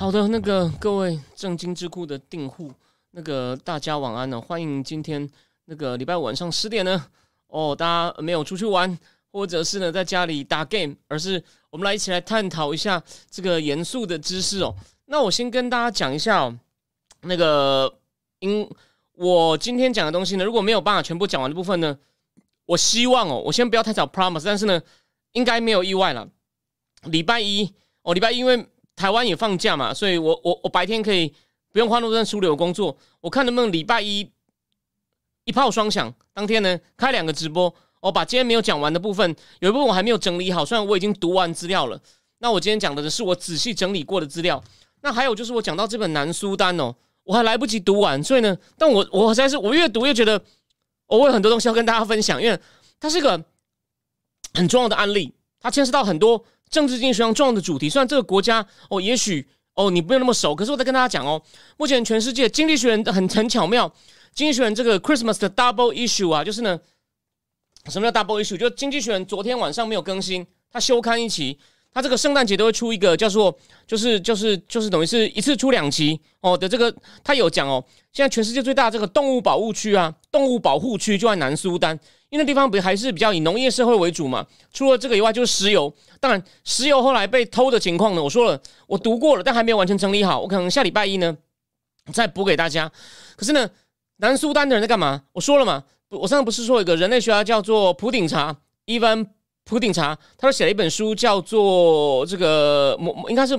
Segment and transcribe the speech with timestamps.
[0.00, 2.72] 好的，那个各位正经智库的订户，
[3.10, 5.28] 那个大家晚安呢，欢迎今天
[5.64, 7.04] 那个礼拜五晚上十点呢，
[7.48, 8.96] 哦，大家没有出去玩，
[9.32, 14.72] 或者是呢在家里打 game，而是我们来一起来探讨一下这个严肃的知识哦。
[15.06, 16.56] 那我先跟大家讲一下哦，
[17.22, 17.92] 那个
[18.38, 18.70] 因
[19.14, 21.98] 我今天讲的东西呢，如果没有办法全部讲完的部分呢，
[22.66, 24.80] 我希望哦，我先不要太早 promise，但是呢，
[25.32, 26.28] 应该没有意外了。
[27.02, 28.64] 礼拜一哦，礼拜一因为。
[28.98, 31.32] 台湾也放假嘛，所以我我我白天可以
[31.70, 34.28] 不用花那么多时间工作，我看能不能礼拜一
[35.44, 42.00] 一炮双响，当天呢开两个直播，我把今天没有讲完的部分，有一部分我还没有整理好，虽然我已经读完资料了，
[42.38, 44.60] 那我今天讲的是我仔细整理过的资料，
[45.02, 50.42] 那还有就是我讲到这本南苏丹哦，我还来不及读完，所以呢，但我我实在是我越读越觉得，
[51.06, 52.58] 我有很多东西要跟大家分享，因为
[52.98, 53.40] 它是一个
[54.54, 56.44] 很重要的案例，它牵涉到很多。
[56.70, 61.40] 政治经济学上重要的主题，虽然这个国家哦，也许哦你不用那么熟，可是我在跟大家讲哦，
[61.76, 63.92] 目前全世界经济学人很很巧妙，
[64.34, 66.78] 经济学人这个 Christmas 的 Double Issue 啊，就是呢，
[67.86, 68.56] 什么叫 Double Issue？
[68.56, 71.58] 就经济学人昨天晚上没有更新，他休刊一期。
[71.90, 76.94] 他这个圣诞节都会出一个叫做，就是就是就是等于是一次出两期哦的这个，
[77.24, 77.82] 他有讲哦，
[78.12, 81.98] 现在全世界最大这个动物保护区啊，动物保护区就在南苏丹，
[82.30, 84.46] 因为那地方不还是比较以农业社会为主嘛。
[84.72, 85.92] 除了这个以外，就是石油。
[86.20, 91.36] 当然，石油后来被偷的情况呢，我说了，我读过了，但还没有完全整理好，我可能下礼拜一呢
[92.12, 92.90] 再补给大家。
[93.36, 93.68] 可是呢，
[94.16, 95.22] 南苏丹的人在干嘛？
[95.32, 99.26] 我说了嘛，我上次不是说一个人类学家叫做普顶查伊万。
[99.64, 103.54] 普顶查，他说写了一本书，叫做这个摩，应该是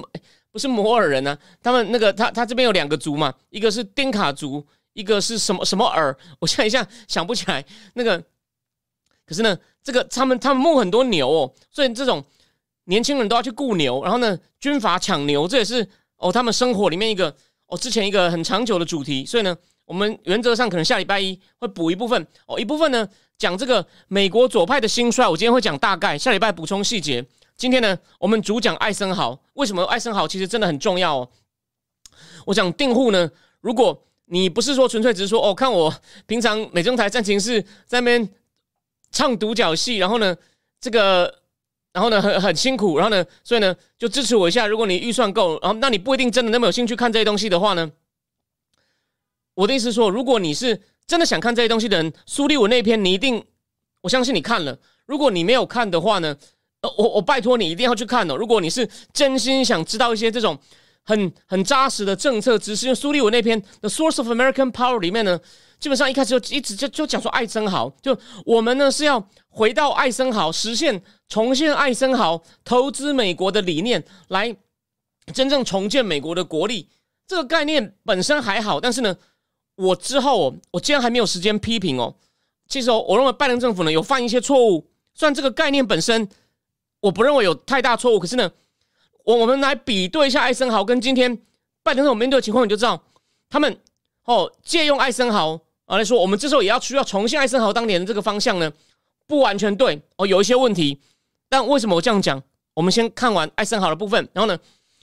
[0.52, 1.38] 不是摩尔人呢？
[1.62, 6.18] 他们那个他他这边有两个族嘛，一个是丁卡族，一个是什么什么尔？
[6.40, 7.64] 我现在一下想不起来
[7.94, 8.24] 那个。
[9.30, 12.22] 可是呢，这个他们他们牧很多牛哦，所以这种
[12.86, 17.34] 年轻人都要去雇牛，然后呢，军阀抢牛，这也是哦他们生活里面一个
[17.68, 19.24] 哦之前一个很长久的主题。
[19.26, 23.08] 所以呢，我们原则上可能下礼拜一会补一部分哦，一部分呢。
[23.40, 27.26] 讲这个美国左派的兴衰，我今天会讲大概，下礼拜补充细节。
[27.56, 29.40] 今天呢，我们主讲艾森豪。
[29.54, 31.30] 为什么艾森豪其实真的很重要哦？
[32.46, 35.94] 我讲订户呢，如果你不是说纯粹只是说哦，看我
[36.26, 38.30] 平常美中台战情是在那边
[39.12, 40.36] 唱独角戏，然后呢，
[40.80, 41.34] 这个，
[41.94, 44.68] 然后呢很很辛苦，然后呢，所以呢就支持我一下。
[44.68, 47.92] 如果你预算够，然后那你不一定真的那么有兴趣看这些东西的话呢，
[49.56, 50.82] 我的意思是说，如果你是。
[51.10, 53.44] 真的想看这些东西的人，苏立文那篇你一定，
[54.02, 54.78] 我相信你看了。
[55.08, 56.38] 如果你没有看的话呢，
[56.82, 58.36] 呃，我我拜托你一定要去看哦。
[58.36, 60.56] 如果你是真心想知道一些这种
[61.10, 65.40] 很很扎实的政策知识，因为苏利文那篇《The Source of American Power》里面呢，
[65.80, 68.16] 基本上一开始就一直就就讲说艾森豪，就
[68.46, 74.56] 我们呢是要回到艾森豪，实现重现艾森豪投资美国的理念，来
[75.34, 76.88] 真正重建美国的国力。
[77.26, 79.18] 这个概念本身还好，但是呢。
[79.82, 82.14] 我之后，我竟然还没有时间批评哦。
[82.68, 84.86] 其实，我认为拜登政府呢有犯一些错误。
[85.14, 86.28] 虽然这个概念本身
[87.00, 88.52] 我不认为有太大错误，可是呢，
[89.24, 91.40] 我我们来比对一下艾森豪跟今天
[91.84, 93.02] 拜登所面对的情况，你就知道
[93.50, 93.80] 他们
[94.26, 98.72] 哦借用艾森豪啊来说，我们这时候也要需要重现艾森豪当年的这个方向呢，
[99.28, 101.00] 不完全对哦，有一些问题。
[101.48, 102.42] 但为什么我这样讲？
[102.76, 104.58] 我们先看完艾森豪的部分，然后呢，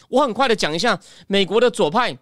[0.09, 2.17] 我很快的讲一下美国的左派。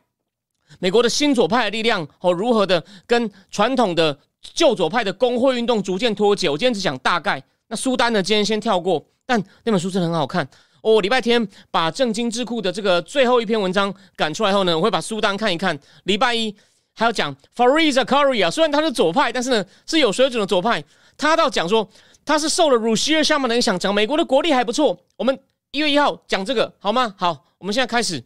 [0.80, 6.48] 美国的新左派的力量哦，如何的跟传统的旧左派的工会运动逐渐脱节？
[6.48, 7.40] 我今天只讲大概。
[7.68, 8.22] 那苏丹呢？
[8.22, 9.04] 今天先跳过。
[9.26, 10.48] 但那本书真的很好看
[10.84, 11.00] 哦。
[11.00, 15.76] 礼拜天把正经智库的这个最后一篇文章赶出来后呢，我会把苏丹看一看。
[16.04, 16.54] 礼拜一
[16.94, 20.84] 还要讲 Fariza Korea，虽然他是左派，但是呢是有水准的左派。
[21.16, 21.88] 他倒讲说
[22.24, 24.98] 他是受了鲁希尔下面的影响，讲美国的国力还不错。
[25.16, 25.38] 我们
[25.72, 27.14] 一月一号讲这个好吗？
[27.18, 28.22] 好，我们现在开始。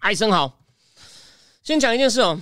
[0.00, 0.58] 艾森好。
[1.62, 2.40] 先讲一件事哦，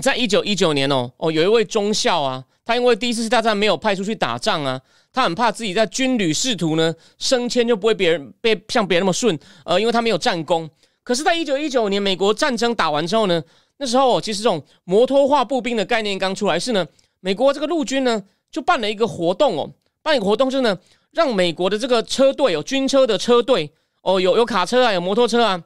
[0.00, 4.78] 在一九一九年哦哦，有一位中校啊，他因为第一次世界大战没有派出去打仗啊，
[5.10, 10.68] 他很怕自己在军旅仕途呢升迁就不会别人被像别人那么顺，呃，因为他没有战功。
[11.02, 13.42] 可是，在一九一九年美国战争打完之后呢，
[13.78, 16.86] 那时候其实这种摩托化步兵的概念刚出来，是呢，
[17.20, 19.70] 美国这个陆军呢就办了一个活动哦，
[20.02, 20.76] 办一个活动就是呢，
[21.12, 23.72] 让美国的这个车队哦，军车的车队。
[24.02, 25.64] 哦，有有卡车啊，有摩托车啊，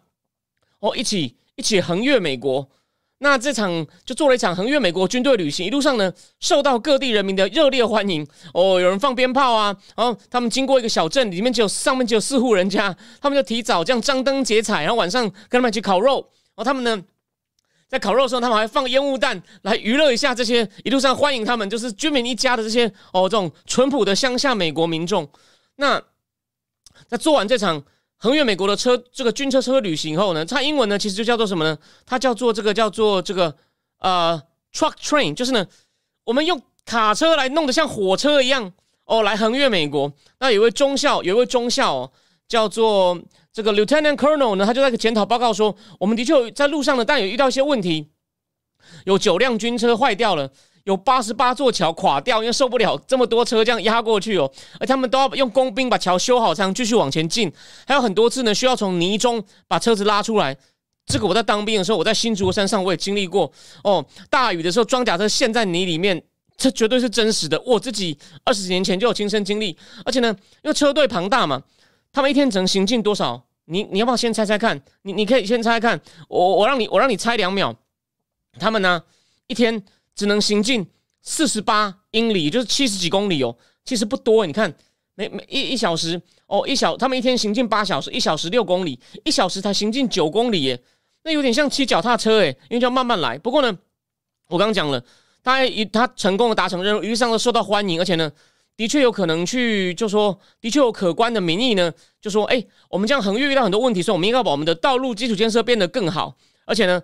[0.79, 2.67] 哦，一起一起横越美国。
[3.23, 8.27] 那这场就做了一场横越美国军队旅行，一路上呢受到各地人民的热烈欢迎。
[8.55, 16.31] 哦，有人放鞭炮啊，然后他们经过一个小镇，里面只有上面只有四户人家，他们就提早这样张灯结彩，然后晚上跟他们一起烤肉。
[16.55, 17.05] 哦，他们呢
[17.89, 25.29] 在烤肉的时候，他们还放烟雾弹来娱乐一下这些一路上欢迎他们就是军民一家的这些哦这种淳朴的乡下美国民众。
[25.77, 26.03] 那
[27.07, 27.85] 在做完这场。
[28.23, 31.79] 横越美国的车，这个军车车旅行后呢，它英文呢其实就叫做什么呢？
[32.05, 33.55] 它叫做这个叫做这个
[33.99, 34.41] 呃
[34.75, 35.67] truck train，就是呢，
[36.25, 38.71] 我们用卡车来弄得像火车一样
[39.07, 40.13] 哦，来横越美国。
[40.39, 42.13] 那有位中校，有一位中校哦，
[42.47, 43.19] 叫做
[43.55, 48.11] 这个 Lieutenant Colonel 呢，他就在个检讨报告说，我们的确在路上呢，但有遇到一些问题，
[49.07, 50.53] 有九辆军车坏掉了。
[50.91, 54.51] 有八十八座桥垮掉，因为受不了这么多车这样压过去哦，
[54.81, 57.51] 而他们都要用工兵把桥修好，才能继续往前进。
[57.87, 60.57] 还有很多次呢，需要从泥中把车子拉出来。
[61.07, 63.51] 这个我在当兵的时候，我在新竹山上我也经历过
[63.85, 64.05] 哦。
[64.29, 66.21] 大雨的时候，装甲车陷在泥里面，
[66.57, 67.61] 这绝对是真实的。
[67.65, 71.63] 我自己二十年前就有亲身经历，而且呢，因为车队庞大嘛，
[72.13, 73.41] 他们一天只能行进多少？
[73.67, 74.81] 你你要不要先猜猜看？
[75.03, 77.73] 你你可以先猜猜看，我我让你我让你猜两秒。
[78.59, 79.01] 他们呢，
[79.47, 79.81] 一天。
[80.15, 80.87] 只能行进
[81.23, 84.47] 四十八英里，就是七十几公里哦，其实不多。
[84.47, 84.75] 你看，
[85.15, 90.83] 每每一一小时哦，一小他们一天行进八小时，一小时六公里，一小时才行进九公里耶，
[91.25, 93.37] 那有点像骑脚踏车诶，因为叫慢慢来。
[93.39, 93.79] 不过呢，
[94.49, 95.03] 我刚刚讲了，
[95.43, 98.33] 他一他成功的达成任务，一路上都受到欢迎，而且呢，
[98.77, 107.03] 的确有可能去，就说的确有可观的民意呢，就说哎，我们这样横越遇到很多问题，所以我们应该把我们的道路基础建设变得更好，而且呢，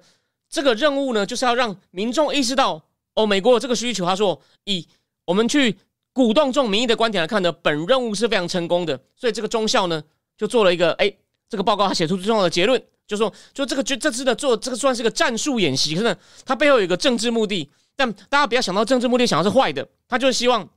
[0.49, 2.83] 这个任务呢，就是要让民众意识到。
[3.17, 4.87] 哦，美国有这个需求，他说以
[5.25, 5.77] 我们去
[6.13, 9.01] 鼓动这种民意的观点来看呢，本任务是非常成功的。
[9.17, 10.03] 所以这个中校呢
[10.37, 11.13] 就做了一个，哎，
[11.49, 17.71] 这个报告他写出最重要的结论，就说就这个就这次的做这个算是个战术演习，可是它背后有一个政治目的。
[17.97, 20.69] 但大家不要想到政治目的想的是坏的，他就是希望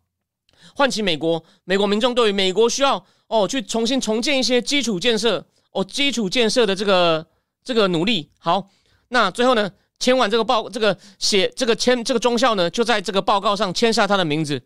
[0.73, 7.27] 唤起美国美国民众对于美国需要哦去重新重建一些基础建设哦基础建设的这个
[7.63, 8.29] 这个努力。
[8.39, 8.69] 好，
[9.09, 9.69] 那最后呢？
[9.99, 14.61] 签完这个报，这个写这个签这个中校呢，就在这个报告上签下他的名字，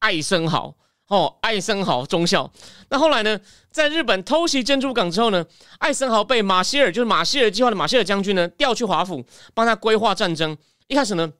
[0.00, 0.74] 艾森豪
[1.06, 2.50] 哦，艾森豪中校。
[2.88, 3.40] 那后来呢，
[3.70, 5.44] 在日本偷袭珍珠港之后呢，
[5.78, 9.24] 艾森豪被马歇尔，就是马歇尔计划的马歇尔将军呢，调去华府
[9.54, 10.56] 帮他规划战争。
[10.88, 11.32] 一开始呢，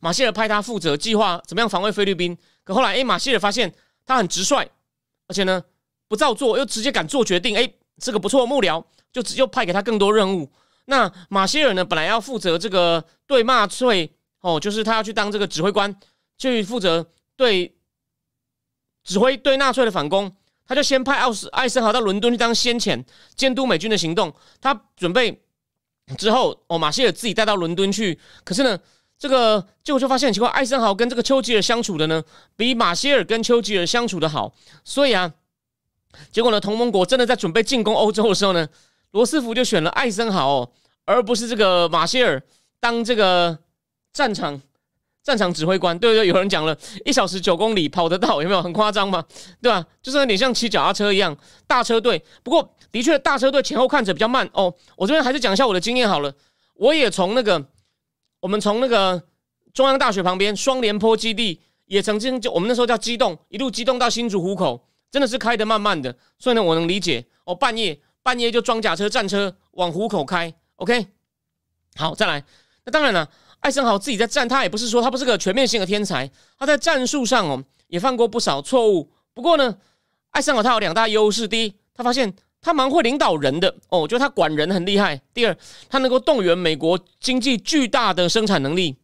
[0.00, 2.36] 马歇尔派他负责计划怎么样防卫菲律宾。
[2.64, 3.72] 可后来，哎，马歇尔发现
[4.04, 4.68] 他很直率，
[5.28, 5.62] 而且呢
[6.08, 7.70] 不照做，又直接敢做决定，哎，
[8.02, 10.50] 是个不错的幕僚，就又派给他更多任务。
[10.88, 11.84] 那马歇尔呢？
[11.84, 14.08] 本来要负责这个对纳粹
[14.40, 15.92] 哦，就是他要去当这个指挥官，
[16.38, 17.04] 去负责
[17.36, 17.76] 对
[19.02, 20.34] 指挥对纳粹的反攻。
[20.64, 23.04] 他就先派奥斯艾森豪到伦敦去当先遣，
[23.34, 24.32] 监督美军的行动。
[24.60, 25.42] 他准备
[26.16, 28.16] 之后哦，马歇尔自己带到伦敦去。
[28.44, 28.78] 可是呢，
[29.18, 32.22] 这个结果就发现奇怪，艾森豪跟这个丘吉尔相处的呢，
[32.56, 34.54] 比马歇尔跟丘吉尔相处的好。
[34.84, 35.32] 所以啊，
[36.30, 38.68] 结果呢，同盟国真的在准备进攻欧洲的时候呢。
[39.16, 40.70] 罗斯福就选了艾森豪，
[41.06, 42.40] 而不是这个马歇尔
[42.78, 43.58] 当这个
[44.12, 44.60] 战场
[45.22, 45.98] 战场指挥官。
[45.98, 46.26] 对不对？
[46.26, 49.24] 有人讲了一小时九公里跑得到，有没有很夸张吗？
[49.62, 49.82] 对吧？
[50.02, 51.34] 就是有点像骑脚踏车一样，
[51.66, 52.22] 大车队。
[52.42, 54.72] 不过的确，大车队前后看着比较慢哦。
[54.96, 56.30] 我这边还是讲一下我的经验好了。
[56.74, 57.64] 我也从那个
[58.40, 59.22] 我们从那个
[59.72, 66.14] 中央大学旁边双连坡基地，也曾经就我们那时候叫机动，一路机动到新竹湖口，真的是开得慢慢的。
[66.38, 67.98] 所以呢，我能理解哦，半夜。
[68.26, 71.06] 半夜就装甲车、战车往虎口开，OK，
[71.94, 72.44] 好，再来。
[72.84, 73.30] 那当然了，
[73.60, 76.28] 艾森豪自己在战，他也不是说他不是个全面性的天才，
[76.58, 79.12] 他在战术上哦也犯过不少错误。
[79.32, 79.78] 不过呢，
[80.30, 85.56] 艾森豪他有两大优势：第一，他发现他蛮会领导人的哦，就他管人很厉害；第二，
[85.88, 88.96] 他能够动员美国经济巨大的生产能力。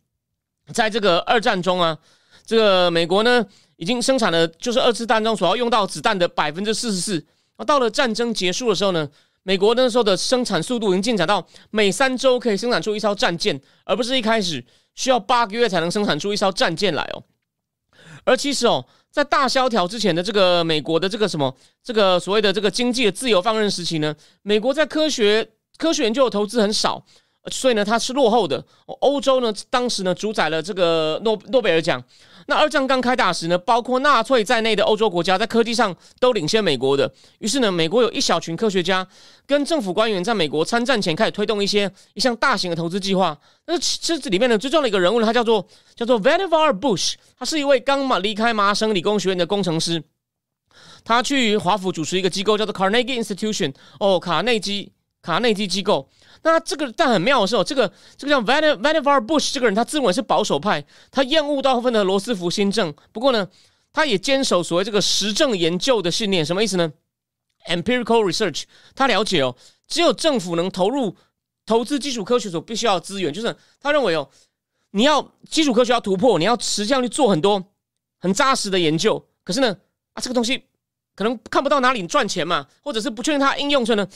[0.75, 1.97] 在这个二战中啊，
[2.45, 7.25] 这个美国呢已经生产了就是二次战争所要用到子弹的百分之四十四。
[7.65, 9.09] 到了战争结束的时候呢，
[9.43, 14.65] 美国那时候的生产速度已经进展到每三周可以生产出一艘战舰，而不是一开始
[14.95, 17.23] 需要八个月才能生产出一艘战舰来哦。
[18.25, 27.05] 而其实哦，在大萧条之前的这个美国的这个什么这个所谓的这个经济的自由放任时期呢，美国在科学科学研究的投资很少，
[27.51, 28.65] 所以呢它是落后的。
[29.01, 32.03] 欧洲呢当时呢主宰了这个诺诺贝尔奖。
[32.47, 37.13] 那二战刚开打时呢，包括纳粹在内的欧洲国家在科技上都领先美国的。
[37.39, 39.07] 于是呢，美国有一小群科学家
[39.47, 43.39] 跟政府官员在美国参战前开始推动一些一项大型的投资计划。
[43.67, 50.03] 那这这里面呢，最重要的一个人物呢，他叫做叫做 Vannevar Bush，他是一位刚嘛离开麻省理工学院的工程师。
[51.05, 56.09] 他去华府主持一个机构叫做 Carnegie Institution，哦，卡内基卡内基机构。
[56.45, 62.93] 那这个但很妙的是，哦，这个这个叫 Van Vannevar Bush 这个人，他自认为是保守派，他厌恶大部分的罗斯福新政。
[63.13, 63.49] 不过呢，
[63.93, 66.45] 他也坚守所谓这个实证研究的信念。
[66.45, 66.93] 什么意思呢
[67.69, 69.55] ？Empirical research，他了解哦，
[69.87, 71.17] 只有政府能投入
[71.65, 74.29] 投资基础科学所必须要资源，就是他认为哦，
[74.91, 77.65] 你要基础科学要突破，你要实际上去做很多
[78.19, 79.25] 很扎实的研究。
[79.45, 79.77] 可是呢，
[80.15, 80.65] 啊，这个东西。
[81.15, 84.07] 可能看不到哪里赚钱嘛，或者是不确定它应用上呢？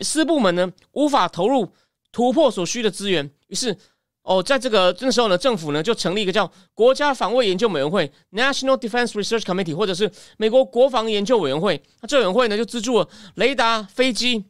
[0.00, 1.70] 私部门呢无法投入
[2.12, 3.76] 突破所需的资源，于是
[4.22, 11.80] 哦，在这个那时候呢，政府呢就成立一个叫国家防卫研究委员会 （National Defense Research Committee） 或者是美国国防研究委员会。
[12.00, 14.44] 那这委员会呢就资助了雷达、飞机、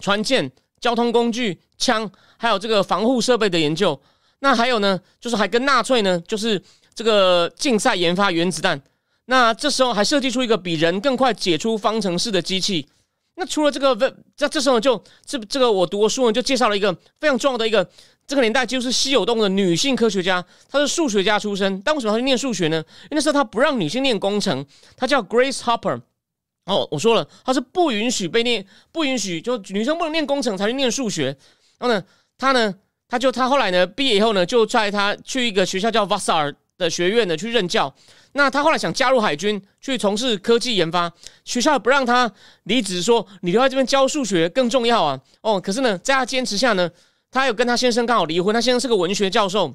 [0.00, 3.98] 船舰、交通工具、枪，还有这个防护设备的研究。
[4.40, 6.62] 那还有呢，就是还跟纳粹呢，就是
[6.94, 8.78] 这个竞赛研发原子弹。
[9.30, 12.88] 那这时候还设计出一个比人更快解出方程式的机器。
[13.34, 13.94] 那除了这个，
[14.34, 17.86] 这这时候就这这个我读过书呢，就介绍了一个非常重要的一个
[18.26, 21.80] 这个年代就是稀有动物的女性科学家，她是数学家出身。
[21.82, 22.78] 但为什么她去念数学呢？
[22.78, 24.64] 因为那时候她不让女性念工程，
[24.96, 26.00] 她叫 Grace Hopper。
[26.64, 31.26] 哦，我说了，她是不允许被念，不允许就女生不能念工程才去念数学。
[31.78, 32.02] 然后呢，
[32.38, 32.74] 她呢，
[33.06, 37.92] 她就她后来呢毕业以后呢，就在她去一个学校叫 Vassar 的学院呢去任教。
[38.32, 41.12] 那他后来想加入海军去从事科技研发，
[41.44, 42.32] 学校不让他
[42.64, 45.20] 离职，说你留在这边教数学更重要啊。
[45.42, 46.88] 哦，可是呢，在他坚持下呢，
[47.30, 49.74] 他有跟他先生刚好离婚，他先生是个文学教授。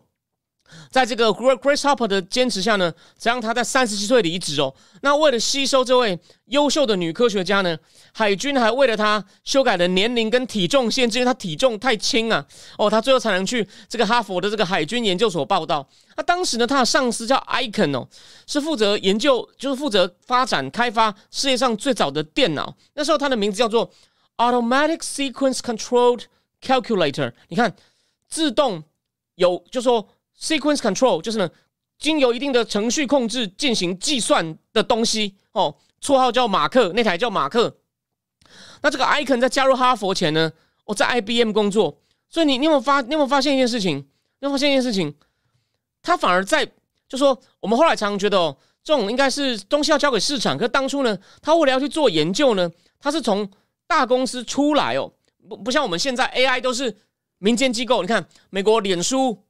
[0.90, 4.74] 在这个 Grace Hopper 的坚持下呢，才让他在三十七岁离职哦。
[5.02, 7.78] 那为了吸收这位优秀的女科学家呢，
[8.14, 12.46] 海军还为了她修改了年龄跟体重限制，因为她体重太轻啊。
[12.78, 15.88] 哦，她最后才能去这个哈佛的这个海军研究所报道。
[16.16, 18.08] 那当时呢，他的上司叫 Icon 哦，
[18.46, 22.76] 是负责研究，就是负责发展开发世界上最早的电脑。
[22.94, 23.92] 那时候他的名字叫做
[24.38, 26.26] Automatic Sequence Controlled
[26.62, 27.34] Calculator。
[27.50, 27.76] 你看，
[28.30, 28.84] 自动
[29.36, 30.08] 有，就说。
[30.40, 31.50] Sequence control 就是呢，
[32.00, 35.76] 经由一定的程序控制进行计算的东西哦。
[36.02, 37.78] 绰号叫马克，那台叫马克。
[38.82, 40.52] 那这个 Icon 在加入哈佛前呢，
[40.84, 41.98] 我在 IBM 工作。
[42.30, 43.00] 所以你你有没有发？
[43.02, 44.00] 你有没有发现一件事情？
[44.00, 44.06] 你
[44.42, 45.16] 有发现一件事情？
[46.02, 46.70] 他反而在
[47.08, 50.58] 就说，我们后来常常觉得哦，这种应该是东西要交给市场。
[50.58, 53.50] 可当初呢，他为了要去做研究呢，他是从
[53.88, 55.10] 大公司出来哦，
[55.48, 56.98] 不不像我们现在 AI 都是
[57.38, 58.02] 民间机构。
[58.02, 59.42] 你看美国脸书。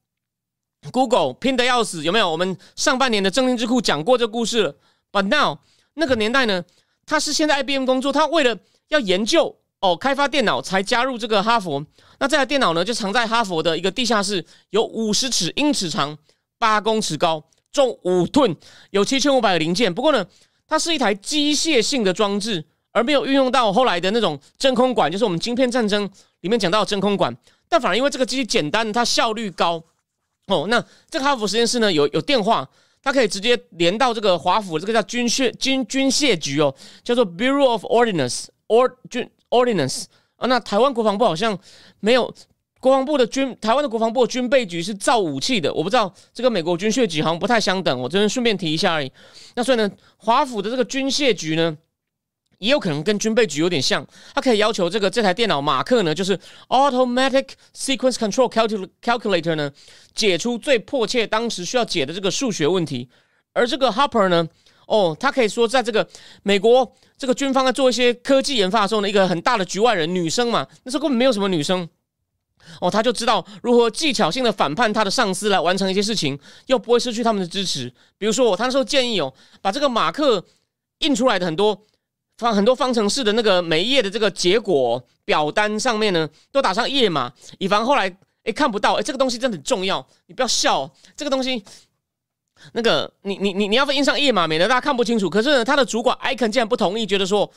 [0.91, 2.29] Google 拼得要死，有没有？
[2.29, 4.75] 我们上半年的正经智库讲过这故事了。
[5.11, 5.59] But now
[5.93, 6.63] 那个年代呢，
[7.05, 8.57] 他是现在 IBM 工作，他为了
[8.89, 11.85] 要研究哦，开发电脑才加入这个哈佛。
[12.19, 16.17] 那这台电脑呢，就藏在哈佛的一个地下室，有五十尺英尺长，
[16.57, 18.55] 八公尺高，重五吨，
[18.91, 19.93] 有七千五百个零件。
[19.93, 20.25] 不过呢，
[20.67, 26.09] 它是一台机械性的装置，而没有运用到后来的那种真空管，就是我们晶片战争
[26.41, 27.35] 里面讲到的真空管。
[27.69, 29.83] 但反而因为这个机器简单，它效率高。
[30.47, 32.67] 哦，那这个哈佛实验室呢，有有电话，
[33.01, 36.73] 它可以直接连到这个华府，这个叫军械军军械局哦，
[37.03, 40.47] 叫做 Bureau of Ordnance or 军 Ordnance 啊。
[40.47, 41.57] 那台湾国防部好像
[42.01, 42.33] 没有
[42.79, 49.11] 国防部的军，台湾的国防部军备局是造武器的，我不知道这个美国军械局好像不太相等，我这边顺便提一下而已。
[49.55, 51.77] 那所以呢，华府的这个军械局呢。
[52.63, 56.39] 也有可能跟军备局有点像，它可以要求这个这台电脑马克呢，就是
[56.69, 58.49] Automatic Sequence Control
[59.01, 59.69] Calculator 呢，
[60.15, 63.09] 解出最迫切当时需要解的这个数学问题。
[63.51, 64.47] 而这个 Hopper 呢，
[64.87, 66.07] 哦，他可以说在这个
[66.43, 71.87] 美国这个军方在做一些科技研发的时候呢，一个很大的局外人，女生嘛，那时候根本没有什么女生，
[72.79, 77.93] 哦，他就知道如何技巧性的反叛他的上司来完成一些事情，又不会失去他们的支持。
[78.17, 80.45] 比如说，我他那时候建议哦，把这个马克
[80.99, 81.83] 印出来的很多。
[82.37, 88.13] 方很多方程式的那个每一页的这个结果表单上面呢，都打上页码，以防后来
[88.43, 91.63] 哎看不到哎，这个东西真的很重要，你不要笑，这个东西
[92.73, 95.29] 那个你你你你要印上页码，免得大家看不清楚。
[95.29, 97.49] 可是呢，他的主管 Icon 竟然不同意，觉得说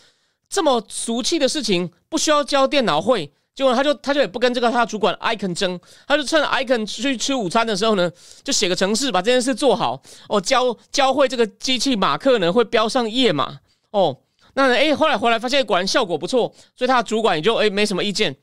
[0.48, 8.10] 这么俗气的事情不需要教电脑会，结果他就他就也不跟这个他主管 Icon 争，他就趁 Icon 去吃午餐的时候呢，
[8.44, 13.58] 就写个程式把这件事做好哦，教教会这个机器马克呢会标上页码
[13.90, 14.18] 哦。
[14.58, 18.34] 那哎，后来回来发现果然效果不错，所以他的主管也就哎没什么意见。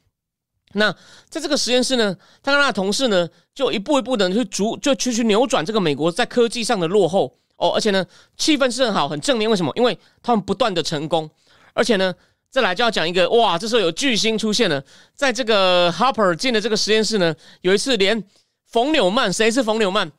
[0.74, 0.96] 那
[1.28, 8.06] 在这个实验室呢，他跟他的同事呢，就一步一步的去逐就去去扭转这个美国在科技上的落后哦，而且呢，
[8.38, 9.50] 气氛是很好，很正面。
[9.50, 9.72] 为什么？
[9.76, 11.28] 因为他们不断的成功，
[11.74, 12.14] 而且呢，
[12.52, 14.84] 再来就要讲一个哇，这时候有巨星出现了，
[15.16, 18.24] 在这个 Harper 进的这个实验室呢，有一次连
[18.68, 20.12] 冯纽曼，谁是冯纽曼？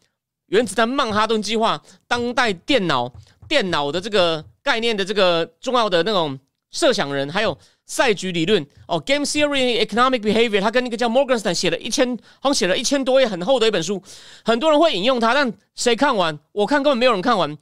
[0.46, 3.12] 原子弹曼哈顿计划，当代电脑
[3.46, 4.44] 电脑的这个。
[4.64, 6.36] 概念的这个重要的那种
[6.70, 14.02] 设想人，还有赛局理论哦，Game Theory Economic Behavior，他跟那个叫 Morgan Stan 写了一千，好像写了一千多页很厚的一本书，
[14.42, 16.36] 很多人会引用它，但谁看完？
[16.52, 17.56] 我看根本没有人看完。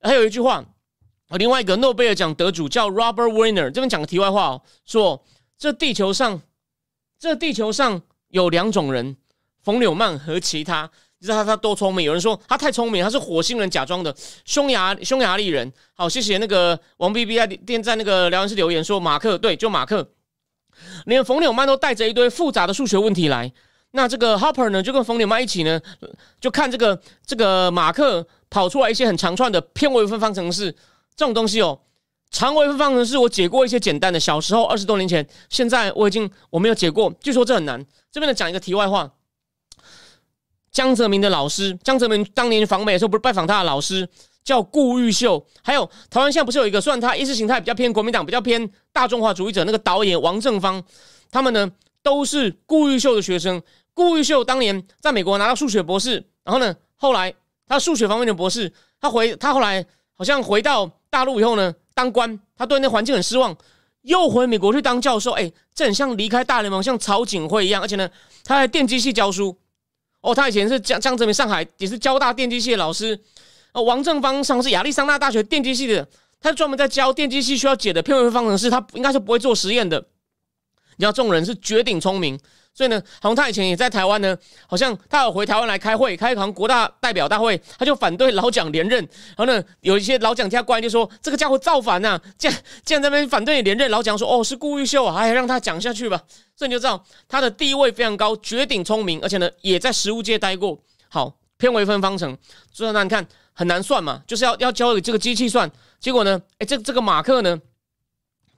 [0.00, 0.64] 还有一句话，
[1.30, 5.22] 另外一个诺贝尔奖得主叫 Robert Winner，这边讲个题外话哦，说
[5.58, 6.40] 这地球上，
[7.18, 9.16] 这地球上有两种人，
[9.62, 10.90] 冯柳曼和其他。
[11.18, 12.04] 你知道他他多聪明？
[12.04, 15.72] 有人说他太聪明，他是火星人假装的匈牙匈牙利人。
[15.94, 20.06] 好，谢谢那个王 B B 在电在那个聊天室留言说马克对，就马克，
[21.06, 23.50] 连冯纽曼都带着一堆复杂的数学问题来。
[23.92, 25.80] 那这个 Hopper 呢，就跟冯纽曼一起呢，
[26.38, 30.70] 就看这个这个马克跑出来一些很长串的偏微分方程式
[31.16, 31.80] 这种东西哦。
[32.30, 37.82] 长微分方程式我解过一些简单的，小时候二十多年前，现在我已经我没有解过，据说这很难。
[38.12, 39.10] 这边呢讲一个题外话。
[40.76, 44.06] 江泽民的老师，江泽民当年访美的时候，不是拜访他的老师
[44.44, 50.84] 叫顾玉秀，还有台湾现在不是有一个，虽然他意识形态比较偏国民党，比较偏大中华主义者，那个导演王正芳，
[51.30, 51.66] 他们呢
[52.02, 53.62] 都是顾玉秀的学生。
[53.94, 57.32] 顾玉秀当年在美国拿到数学博士，然后呢，后来
[57.66, 63.56] 他数学方面的博士，他回他后来好像回到大陆以后呢，当官，他对那环境很失望，
[64.02, 65.30] 又回美国去当教授。
[65.30, 68.06] 哎，这很像离开大联盟，像曹景辉一样，而且呢，
[68.44, 69.56] 他在电机系教书。
[70.20, 73.18] 哦，他以前是江江泽民上海也是交大电机系的老师。
[73.72, 76.08] 哦，王正芳上是亚利桑那大学电机系的，
[76.40, 79.98] 他专门在教电机系需要解的偏微分方程式，他应该是不会做实验的。
[80.96, 82.40] 你知道这种人是绝顶聪明。
[82.76, 89.02] 所以呢，好像他以前也在台湾呢，好像他有回台湾来开会，开一堂国大代表大会，他就反对老蒋连任。
[89.34, 93.90] 然后呢，有一些老蒋家官就说：“这个家伙造反呐！”竟然竟然在那边反对连任。
[93.90, 96.22] 老蒋说：“哦，是顾玉秀啊，哎，让他讲下去吧。”
[96.54, 100.78] 所以你就知道他的地位非常高，绝顶聪明，而且呢，也在实务界待过。
[101.08, 102.36] 好，偏微分方程，
[102.70, 105.70] 所以那你看很难算嘛，就是要要交给这个机器算。
[105.98, 107.58] 结果呢，哎，这这个马克呢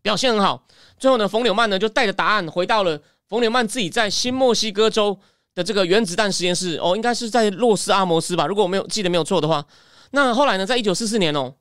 [0.03, 0.67] 表现很好。
[0.99, 3.01] 最后呢，冯纽曼呢就带着答案回到了。
[3.29, 5.19] 冯纽曼自己在新墨西哥州
[5.55, 9.67] 的这个原子弹实验室哦，应该是在洛斯阿摩斯吧，如果我没有记得没有错的话。
[10.13, 11.55] 那后来呢，在一九四四年哦，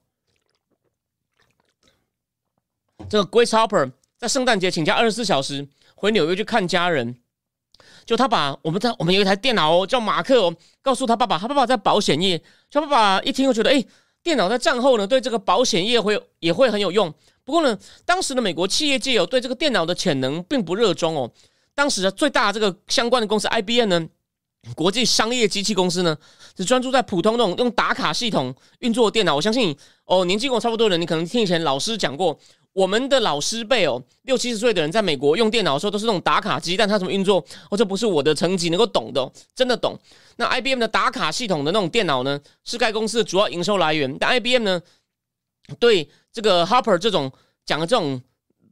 [3.10, 7.17] 这个 Grace Hopper 在圣诞节请假二十四小时回纽约去看家人，
[8.06, 13.84] 就他把我们在我们有一台电脑哦，叫马克哦，告诉他爸爸，他爸爸在保险业，他爸爸一听就觉得，哎，
[14.23, 17.13] 电脑在战后呢，对这个保险业会也会很有用。
[17.43, 21.30] 不过呢，当时的美国企业界有对这个电脑的潜能并不热衷哦。
[21.78, 24.10] 当时的最大这个相关的公司 IBM 呢，
[24.76, 26.18] 国际商业机器公司呢，
[26.56, 29.36] 只专注在普通那种用打卡系统运作电脑。
[29.36, 32.36] 我相信哦，年纪跟我差不多的人，你可能听以前老师讲过，
[32.74, 39.96] 我们的老师辈哦，六七十岁的人在美国用电脑的时候都是那种打卡机，但它怎么运作，哦，这不是我的层级能够懂的，真的懂。
[40.38, 44.18] 那 IBM 的打卡系统的那种电脑呢，是该公司的主要营收来源。
[44.18, 44.82] 但 IBM 呢，
[45.78, 47.32] 对这个 Harper 这种
[47.68, 48.20] 讲的这种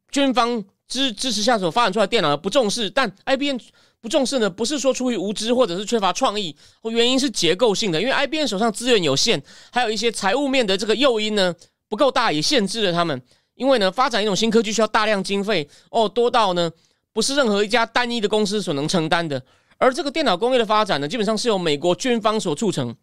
[0.10, 0.66] 军方。
[0.88, 3.58] 支支持下所发展出来电脑不重视，但 IBM
[4.02, 4.48] 不重视呢？
[4.48, 8.00] 不是说出于无知或者是缺乏创意，原因是结构性的。
[8.00, 11.54] 因为 IBM 手上资源有限，还有一些财务面的这个诱因呢
[11.90, 13.20] 不够大，也限制了他们。
[13.56, 16.70] 因为呢，发展一种新科技需要大量经费哦，多到呢
[17.14, 19.42] 不是任何一家单一的公司所能承担的。
[19.78, 22.96] 而这个电脑工业的发展呢，基本上是由美国军方所促成。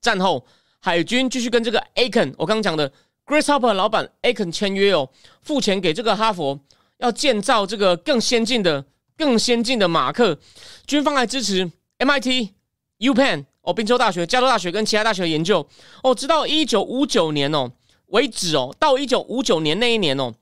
[0.00, 0.46] 战后，
[0.78, 2.92] 海军继续跟这个 Aiken，我刚刚讲的
[3.26, 5.10] Grace Hopper 老板 Aiken 签约哦，
[5.42, 6.60] 付钱给这个哈佛。
[6.98, 8.84] 要建造这个更先进的、
[9.16, 10.38] 更先进的马克，
[10.86, 12.50] 军方来支持 MIT、
[12.98, 15.66] UPenn 哦，宾州大学、加州大学跟其他大学的研究
[16.02, 17.72] 哦，直到一九五九年哦
[18.06, 20.34] 为止哦，到一九五九年那一年哦，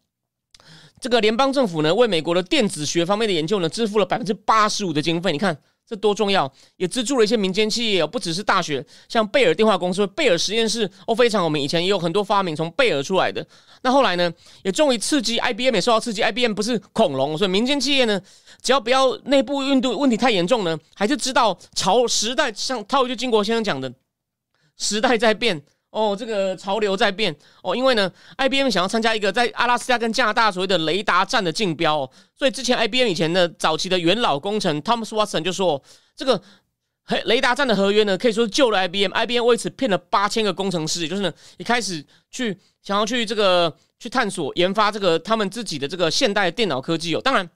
[1.01, 5.57] 这个联邦政府呢为美国的电子学方面的研究呢支付了百分之八十五的经费，你看。
[5.89, 6.53] 这多重要！
[6.77, 11.63] 也资助了一些民间企业，不只是大学，像贝尔电话公司、贝尔实验室哦，非常有名。
[11.63, 13.47] 以前也有很多发明从贝尔出来的。
[13.83, 14.33] 那后来呢，
[14.65, 16.23] 也终于刺激 IBM 也受到刺激。
[16.23, 18.21] IBM 不是恐龙，所以民间企业呢，
[18.61, 23.93] 只要不要内部运动问题太严重呢，还是知道朝时代像套一句金国先生讲的，
[24.77, 25.63] 时代在变。
[25.91, 27.35] 哦，这个潮流在变。
[27.63, 35.83] 哦，因为呢，IBM 想要参加一个在阿拉斯加跟加拿大所谓的雷达站的竞标，哦，所以之前 IBM 以前的早期的元老工程 Thomas Watson 就说，
[36.15, 36.41] 这个
[37.25, 47.49] 雷达站的合约呢，可以说是救了 IBM，IBM 为此骗了八千个工程师，也就是呢，一开始去想要去这个去探索研发这个他们自己的这个现代电脑科技哦，当然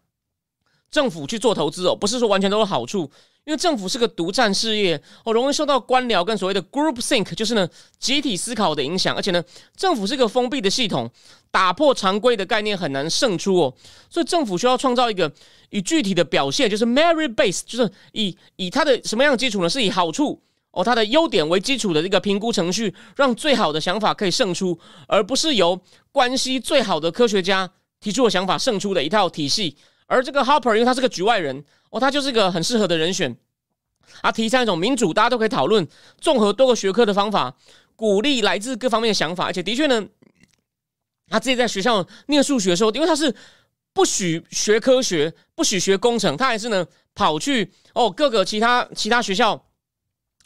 [0.90, 3.10] 政府去做投资哦，不是说完全都有好处。
[3.44, 9.42] 因为政府是个独占事业，哦，容易受到官僚跟所谓的 group think，就是呢集体思考的影响，而且呢，
[9.74, 11.10] 政府是个封闭的系统，
[11.50, 13.74] 打破常规的概念很难胜出哦，
[14.08, 15.32] 所以政府需要创造一个
[15.70, 19.68] 以具体的表现，就是 merit base，就是以以它的什么样基础呢？
[19.68, 20.40] 是以好处
[20.72, 25.80] 哦，它的优点为基础的这个评估程序，让最好的想法可以胜出，而不是由
[26.12, 27.68] 关系最好的科学家
[28.00, 29.76] 提出的想法胜出的一套体系。
[30.10, 33.36] 而这个 Harper，因为他是个局外人，哦，他就是一个很适合的人选。
[34.20, 35.86] 他提倡一种民主，大家都可以讨论，
[36.20, 37.56] 综合多个学科的方法，
[37.94, 39.44] 鼓励来自各方面的想法。
[39.44, 40.04] 而且的确呢，
[41.28, 43.32] 他自己在学校念数学的时候，因为他是
[43.92, 49.64] 不许学科学，不许学工程，他还是呢跑去哦各个其他其他学校。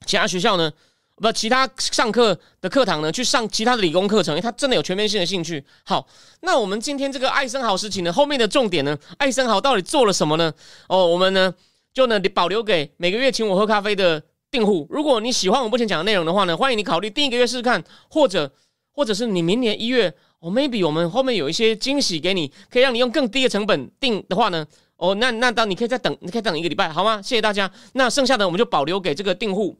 [0.04, 0.70] 其他学校呢？
[1.16, 3.12] 不，其他上课的课堂呢？
[3.12, 5.64] 去上其他的理工课程，因为他真的有全面性的兴趣。
[5.84, 6.04] 好，
[6.40, 10.52] 那我们今天这个艾森豪事情呢，后面的重点呢，艾森豪到底做了什么呢？
[10.88, 11.54] 哦，我们呢
[11.92, 14.86] 就呢保留给每个月请我喝咖啡的订户。
[14.90, 18.50] 如果你喜欢我目前讲的内容的话呢，欢迎你考虑订一个月试试看，或者
[18.90, 27.22] 或者是你明年一月，哦，maybe 我们后面有一些惊喜给你，可以让你用更低的成本订的话呢，哦，那那当你可以再等，你可以等一个礼拜，好吗？
[27.22, 27.70] 谢谢大家。
[27.92, 29.76] 那剩下的我们就保留给这个订户。